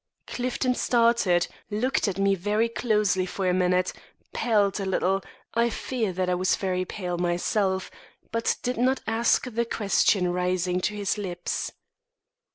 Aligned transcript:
Clifton 0.25 0.73
started; 0.73 1.45
looked 1.69 2.07
at 2.07 2.17
me 2.17 2.33
very 2.33 2.67
closely 2.67 3.27
for 3.27 3.47
a 3.47 3.53
minute, 3.53 3.93
paled 4.33 4.79
a 4.79 4.83
little 4.87 5.21
I 5.53 5.69
fear 5.69 6.11
that 6.11 6.27
I 6.27 6.33
was 6.33 6.55
very 6.55 6.85
pale 6.85 7.19
myself 7.19 7.91
but 8.31 8.55
did 8.63 8.77
not 8.77 9.03
ask 9.05 9.43
the 9.45 9.63
question 9.63 10.33
rising 10.33 10.81
to 10.81 10.95
his 10.95 11.19
lips. 11.19 11.71